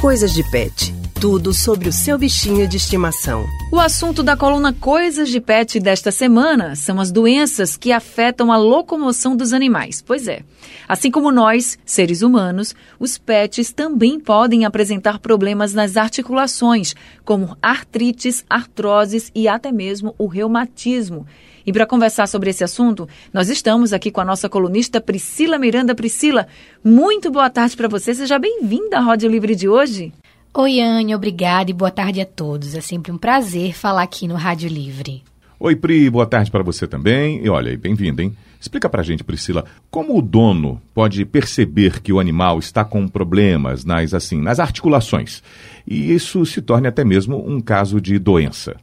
Coisas 0.00 0.32
de 0.32 0.42
Pet. 0.42 0.94
Tudo 1.20 1.52
sobre 1.52 1.86
o 1.86 1.92
seu 1.92 2.16
bichinho 2.16 2.66
de 2.66 2.78
estimação. 2.78 3.44
O 3.72 3.78
assunto 3.78 4.24
da 4.24 4.36
coluna 4.36 4.72
Coisas 4.72 5.28
de 5.28 5.40
Pet 5.40 5.78
desta 5.78 6.10
semana 6.10 6.74
são 6.74 7.00
as 7.00 7.12
doenças 7.12 7.76
que 7.76 7.92
afetam 7.92 8.50
a 8.50 8.56
locomoção 8.56 9.36
dos 9.36 9.52
animais. 9.52 10.02
Pois 10.02 10.26
é. 10.26 10.42
Assim 10.88 11.08
como 11.08 11.30
nós, 11.30 11.78
seres 11.84 12.20
humanos, 12.20 12.74
os 12.98 13.16
pets 13.16 13.72
também 13.72 14.18
podem 14.18 14.64
apresentar 14.64 15.20
problemas 15.20 15.72
nas 15.72 15.96
articulações, 15.96 16.96
como 17.24 17.56
artrites, 17.62 18.44
artroses 18.50 19.30
e 19.36 19.46
até 19.46 19.70
mesmo 19.70 20.16
o 20.18 20.26
reumatismo. 20.26 21.24
E 21.64 21.72
para 21.72 21.86
conversar 21.86 22.26
sobre 22.26 22.50
esse 22.50 22.64
assunto, 22.64 23.08
nós 23.32 23.48
estamos 23.48 23.92
aqui 23.92 24.10
com 24.10 24.20
a 24.20 24.24
nossa 24.24 24.48
colunista 24.48 25.00
Priscila 25.00 25.60
Miranda. 25.60 25.94
Priscila, 25.94 26.48
muito 26.82 27.30
boa 27.30 27.48
tarde 27.48 27.76
para 27.76 27.86
você. 27.86 28.16
Seja 28.16 28.36
bem-vinda 28.36 28.98
à 28.98 29.00
Roda 29.00 29.28
Livre 29.28 29.54
de 29.54 29.68
hoje. 29.68 30.12
Oi, 30.52 30.80
Anne, 30.80 31.14
obrigada 31.14 31.70
e 31.70 31.74
boa 31.74 31.92
tarde 31.92 32.20
a 32.20 32.26
todos. 32.26 32.74
É 32.74 32.80
sempre 32.80 33.12
um 33.12 33.16
prazer 33.16 33.72
falar 33.72 34.02
aqui 34.02 34.26
no 34.26 34.34
Rádio 34.34 34.68
Livre. 34.68 35.22
Oi, 35.60 35.76
Pri, 35.76 36.10
boa 36.10 36.26
tarde 36.26 36.50
para 36.50 36.64
você 36.64 36.88
também. 36.88 37.40
E 37.44 37.48
olha, 37.48 37.78
bem-vinda, 37.78 38.20
hein? 38.20 38.36
Explica 38.60 38.88
pra 38.88 39.04
gente, 39.04 39.22
Priscila, 39.22 39.64
como 39.92 40.18
o 40.18 40.20
dono 40.20 40.82
pode 40.92 41.24
perceber 41.24 42.00
que 42.00 42.12
o 42.12 42.18
animal 42.18 42.58
está 42.58 42.84
com 42.84 43.06
problemas 43.06 43.84
nas 43.84 44.12
assim, 44.12 44.42
nas 44.42 44.58
articulações, 44.58 45.40
e 45.86 46.12
isso 46.12 46.44
se 46.44 46.60
torne 46.60 46.88
até 46.88 47.04
mesmo 47.04 47.48
um 47.48 47.60
caso 47.60 48.00
de 48.00 48.18
doença. 48.18 48.76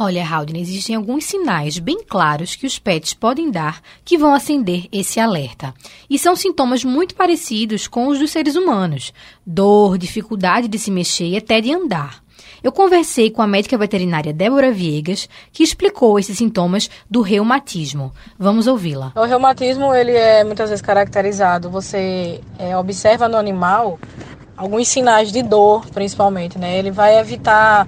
Olha, 0.00 0.24
Haldane, 0.24 0.60
existem 0.60 0.94
alguns 0.94 1.24
sinais 1.24 1.80
bem 1.80 2.04
claros 2.08 2.54
que 2.54 2.64
os 2.64 2.78
pets 2.78 3.14
podem 3.14 3.50
dar 3.50 3.80
que 4.04 4.16
vão 4.16 4.32
acender 4.32 4.86
esse 4.92 5.18
alerta. 5.18 5.74
E 6.08 6.16
são 6.16 6.36
sintomas 6.36 6.84
muito 6.84 7.16
parecidos 7.16 7.88
com 7.88 8.06
os 8.06 8.16
dos 8.16 8.30
seres 8.30 8.54
humanos: 8.54 9.12
dor, 9.44 9.98
dificuldade 9.98 10.68
de 10.68 10.78
se 10.78 10.92
mexer 10.92 11.26
e 11.26 11.36
até 11.36 11.60
de 11.60 11.74
andar. 11.74 12.22
Eu 12.62 12.70
conversei 12.70 13.28
com 13.28 13.42
a 13.42 13.46
médica 13.48 13.76
veterinária 13.76 14.32
Débora 14.32 14.70
Viegas, 14.70 15.28
que 15.52 15.64
explicou 15.64 16.16
esses 16.16 16.38
sintomas 16.38 16.88
do 17.10 17.20
reumatismo. 17.20 18.12
Vamos 18.38 18.68
ouvi-la. 18.68 19.12
O 19.16 19.24
reumatismo 19.24 19.92
ele 19.92 20.12
é 20.12 20.44
muitas 20.44 20.70
vezes 20.70 20.80
caracterizado. 20.80 21.68
Você 21.70 22.40
é, 22.56 22.76
observa 22.76 23.28
no 23.28 23.36
animal 23.36 23.98
alguns 24.56 24.86
sinais 24.86 25.32
de 25.32 25.42
dor, 25.42 25.86
principalmente, 25.90 26.56
né? 26.56 26.78
Ele 26.78 26.92
vai 26.92 27.18
evitar 27.18 27.84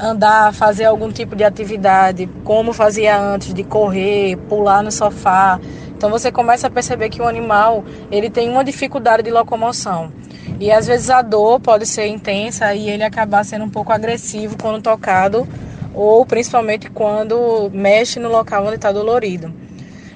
andar, 0.00 0.52
fazer 0.54 0.84
algum 0.84 1.10
tipo 1.12 1.36
de 1.36 1.44
atividade, 1.44 2.28
como 2.44 2.72
fazia 2.72 3.18
antes 3.20 3.52
de 3.52 3.62
correr, 3.62 4.36
pular 4.48 4.82
no 4.82 4.90
sofá. 4.90 5.60
Então 5.96 6.10
você 6.10 6.32
começa 6.32 6.66
a 6.66 6.70
perceber 6.70 7.10
que 7.10 7.20
o 7.20 7.28
animal 7.28 7.84
ele 8.10 8.30
tem 8.30 8.48
uma 8.48 8.64
dificuldade 8.64 9.22
de 9.22 9.30
locomoção. 9.30 10.10
E 10.58 10.72
às 10.72 10.86
vezes 10.86 11.10
a 11.10 11.22
dor 11.22 11.60
pode 11.60 11.86
ser 11.86 12.06
intensa 12.06 12.74
e 12.74 12.88
ele 12.88 13.04
acabar 13.04 13.44
sendo 13.44 13.64
um 13.64 13.70
pouco 13.70 13.92
agressivo 13.92 14.56
quando 14.60 14.82
tocado 14.82 15.46
ou 15.94 16.24
principalmente 16.24 16.90
quando 16.90 17.70
mexe 17.72 18.18
no 18.18 18.30
local 18.30 18.64
onde 18.64 18.76
está 18.76 18.90
dolorido. 18.90 19.52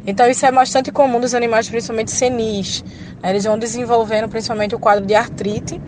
Então 0.06 0.28
isso 0.28 0.44
é 0.44 0.52
bastante 0.52 0.92
comum 0.92 1.18
dos 1.18 1.34
animais, 1.34 1.68
principalmente 1.68 2.10
senis. 2.10 2.84
Eles 3.22 3.44
vão 3.44 3.58
desenvolvendo 3.58 4.28
principalmente 4.28 4.74
o 4.74 4.78
quadro 4.78 5.05
de 5.05 5.14
artrite 5.14 5.80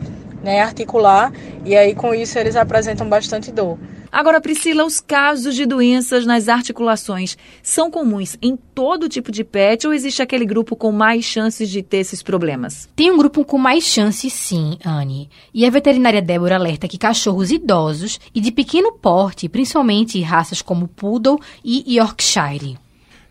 né, 0.46 0.60
articular, 0.60 1.32
e 1.64 1.76
aí 1.76 1.92
com 1.92 2.14
isso 2.14 2.38
eles 2.38 2.54
apresentam 2.54 3.08
bastante 3.08 3.50
dor. 3.50 3.76
Agora, 4.12 4.40
Priscila, 4.40 4.84
os 4.84 5.00
casos 5.00 5.56
de 5.56 5.66
doenças 5.66 6.24
nas 6.24 6.48
articulações 6.48 7.36
são 7.64 7.90
comuns 7.90 8.38
em 8.40 8.56
todo 8.56 9.08
tipo 9.08 9.32
de 9.32 9.42
pet 9.42 9.86
ou 9.86 9.92
existe 9.92 10.22
aquele 10.22 10.46
grupo 10.46 10.76
com 10.76 10.92
mais 10.92 11.24
chances 11.24 11.68
de 11.68 11.82
ter 11.82 11.98
esses 11.98 12.22
problemas? 12.22 12.88
Tem 12.94 13.10
um 13.10 13.18
grupo 13.18 13.44
com 13.44 13.58
mais 13.58 13.82
chances, 13.82 14.32
sim, 14.32 14.78
Anne. 14.86 15.28
E 15.52 15.66
a 15.66 15.70
veterinária 15.70 16.22
Débora 16.22 16.54
alerta 16.54 16.86
que 16.86 16.96
cachorros 16.96 17.50
idosos 17.50 18.20
e 18.32 18.40
de 18.40 18.52
pequeno 18.52 18.92
porte, 18.92 19.48
principalmente 19.48 20.22
raças 20.22 20.62
como 20.62 20.86
Poodle 20.86 21.40
e 21.64 21.96
Yorkshire. 21.96 22.78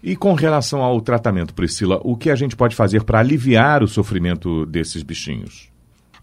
E 0.03 0.17
com 0.17 0.33
relação 0.33 0.83
ao 0.83 0.99
tratamento, 0.99 1.53
Priscila, 1.53 2.01
o 2.03 2.17
que 2.17 2.29
a 2.29 2.35
gente 2.35 2.57
pode 2.57 2.75
fazer 2.75 3.05
para 3.05 3.19
aliviar 3.19 3.81
o 3.81 3.87
sofrimento 3.87 4.65
desses 4.65 5.01
bichinhos? 5.01 5.73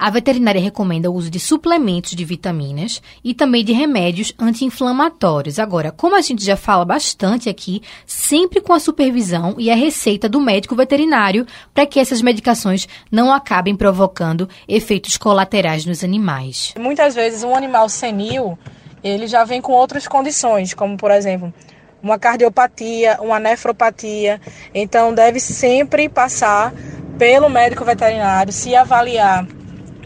A 0.03 0.11
veterinária 0.11 0.61
recomenda 0.61 1.09
o 1.09 1.15
uso 1.15 1.31
de 1.31 1.39
suplementos 1.39 2.17
de 2.17 2.25
vitaminas 2.25 3.01
e 3.23 3.33
também 3.33 3.65
de 3.65 3.73
remédios 3.73 4.35
anti-inflamatórios. 4.37 5.61
Agora, 5.61 5.93
como 5.93 6.17
a 6.17 6.21
gente 6.21 6.45
já 6.45 6.57
fala 6.57 6.85
bastante 6.85 7.49
aqui, 7.49 7.81
sempre 8.05 8.61
com 8.61 8.73
a 8.73 8.81
supervisão 8.81 9.55
e 9.59 9.71
a 9.71 9.77
receita 9.77 10.29
do 10.29 10.41
médico 10.41 10.75
veterinário 10.75 11.47
para 11.73 11.87
que 11.87 12.01
essas 12.01 12.21
medicações 12.21 12.89
não 13.13 13.33
acabem 13.33 13.77
provocando 13.77 14.49
efeitos 14.67 15.17
colaterais 15.17 15.87
nos 15.87 16.03
animais. 16.03 16.75
Muitas 16.77 17.15
vezes 17.15 17.45
um 17.45 17.55
animal 17.55 17.89
senil, 17.89 18.59
ele 19.05 19.29
já 19.29 19.45
vem 19.45 19.61
com 19.61 19.71
outras 19.71 20.09
condições, 20.09 20.75
como 20.75 20.97
por 20.97 21.13
exemplo, 21.13 21.55
uma 22.03 22.19
cardiopatia, 22.19 23.19
uma 23.21 23.39
nefropatia. 23.39 24.41
Então 24.75 25.15
deve 25.15 25.39
sempre 25.39 26.09
passar 26.09 26.75
pelo 27.17 27.49
médico 27.49 27.85
veterinário, 27.85 28.53
se 28.53 28.75
avaliar 28.75 29.47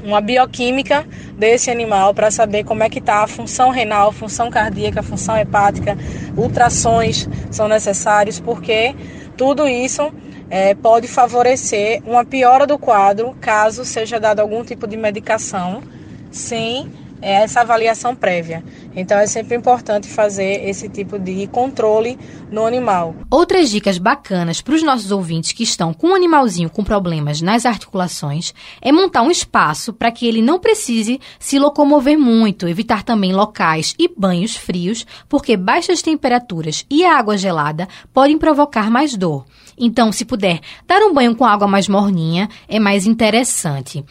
uma 0.07 0.21
bioquímica 0.21 1.05
desse 1.37 1.71
animal 1.71 2.15
para 2.15 2.31
saber 2.31 2.65
como 2.65 2.83
é 2.83 2.89
que 2.89 3.01
está 3.01 3.25
a 3.25 3.27
função 3.27 3.71
renal, 3.71 4.13
função 4.13 4.49
cardíaca, 4.49 5.03
função 5.03 5.37
hepática, 5.37 5.99
ultrassons 6.37 7.29
são 7.51 7.67
necessários, 7.67 8.39
porque 8.39 8.95
tudo 9.37 9.69
isso 9.69 10.13
é, 10.49 10.75
pode 10.75 11.09
favorecer 11.09 12.01
uma 12.07 12.25
piora 12.25 12.67
do 12.67 12.79
quadro 12.79 13.37
caso 13.41 13.85
seja 13.85 14.21
dado 14.21 14.41
algum 14.41 14.63
tipo 14.63 14.87
de 14.87 14.97
medicação 14.97 15.83
sem 16.31 16.89
é 17.21 17.43
essa 17.43 17.61
avaliação 17.61 18.15
prévia. 18.15 18.65
Então 18.95 19.19
é 19.19 19.27
sempre 19.27 19.57
importante 19.57 20.09
fazer 20.09 20.69
esse 20.69 20.89
tipo 20.89 21.19
de 21.19 21.47
controle 21.49 22.19
no 22.51 22.65
animal. 22.65 23.15
Outras 23.31 23.71
dicas 23.71 23.99
bacanas 23.99 24.61
para 24.61 24.75
os 24.75 24.83
nossos 24.83 25.11
ouvintes 25.11 25.53
que 25.53 25.63
estão 25.63 25.93
com 25.93 26.09
um 26.09 26.15
animalzinho 26.15 26.71
com 26.71 26.85
problemas 26.85 27.41
nas 27.41 27.67
articulações 27.67 28.55
é 28.81 28.93
montar 28.93 29.23
um 29.23 29.31
espaço 29.31 29.93
para 29.93 30.11
que 30.11 30.27
ele 30.27 30.43
não 30.43 30.59
precise 30.59 31.21
se 31.39 31.59
locomover 31.59 32.19
muito, 32.19 32.69
evitar 32.69 33.03
também 33.03 33.33
locais 33.33 33.95
e 33.99 34.09
banhos 34.09 34.57
frios, 34.57 35.07
porque 35.29 35.57
baixas 35.57 36.03
temperaturas 36.03 36.85
e 36.91 37.05
a 37.05 37.19
água 37.19 37.37
gelada 37.37 37.89
podem 38.13 38.39
provocar 38.39 38.91
mais 38.91 39.17
dor. 39.17 39.45
Então, 39.79 40.11
se 40.11 40.25
puder 40.25 40.61
dar 40.87 41.03
um 41.03 41.13
banho 41.13 41.37
com 41.37 41.45
água 41.45 41.69
mais 41.69 41.87
morninha, 41.87 42.49
é 42.67 42.79
mais 42.79 43.07
interessante. 43.07 44.03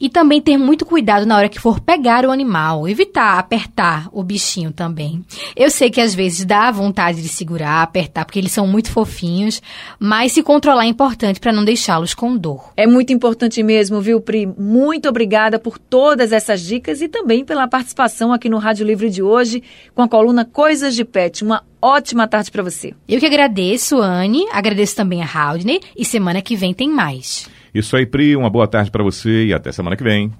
E 0.00 0.08
também 0.08 0.40
ter 0.40 0.56
muito 0.56 0.86
cuidado 0.86 1.26
na 1.26 1.36
hora 1.36 1.48
que 1.48 1.60
for 1.60 1.80
pegar 1.80 2.24
o 2.24 2.30
animal, 2.30 2.88
evitar 2.88 3.38
apertar 3.38 4.08
o 4.12 4.22
bichinho 4.22 4.72
também. 4.72 5.24
Eu 5.56 5.70
sei 5.70 5.90
que 5.90 6.00
às 6.00 6.14
vezes 6.14 6.44
dá 6.44 6.70
vontade 6.70 7.20
de 7.20 7.28
segurar, 7.28 7.82
apertar, 7.82 8.24
porque 8.24 8.38
eles 8.38 8.52
são 8.52 8.66
muito 8.66 8.90
fofinhos, 8.90 9.60
mas 9.98 10.32
se 10.32 10.42
controlar 10.42 10.84
é 10.84 10.88
importante 10.88 11.40
para 11.40 11.52
não 11.52 11.64
deixá-los 11.64 12.14
com 12.14 12.36
dor. 12.36 12.72
É 12.76 12.86
muito 12.86 13.12
importante 13.12 13.62
mesmo, 13.62 14.00
viu, 14.00 14.20
Pri? 14.20 14.46
Muito 14.46 15.08
obrigada 15.08 15.58
por 15.58 15.78
todas 15.78 16.32
essas 16.32 16.60
dicas 16.60 17.00
e 17.02 17.08
também 17.08 17.44
pela 17.44 17.66
participação 17.66 18.32
aqui 18.32 18.48
no 18.48 18.58
Rádio 18.58 18.86
Livre 18.86 19.10
de 19.10 19.22
hoje 19.22 19.62
com 19.94 20.02
a 20.02 20.08
coluna 20.08 20.44
Coisas 20.44 20.94
de 20.94 21.04
Pet. 21.04 21.42
Uma 21.42 21.64
ótima 21.80 22.26
tarde 22.26 22.50
para 22.50 22.62
você. 22.62 22.94
Eu 23.08 23.20
que 23.20 23.26
agradeço, 23.26 24.00
Anne, 24.00 24.46
agradeço 24.52 24.96
também 24.96 25.22
a 25.22 25.26
Haldney 25.26 25.80
e 25.96 26.04
semana 26.04 26.42
que 26.42 26.56
vem 26.56 26.74
tem 26.74 26.88
mais. 26.88 27.48
Isso 27.78 27.96
aí, 27.96 28.04
Pri, 28.04 28.34
uma 28.34 28.50
boa 28.50 28.66
tarde 28.66 28.90
para 28.90 29.04
você 29.04 29.46
e 29.46 29.54
até 29.54 29.70
semana 29.70 29.96
que 29.96 30.02
vem. 30.02 30.32